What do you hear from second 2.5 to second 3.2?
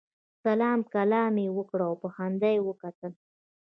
یې وکتل.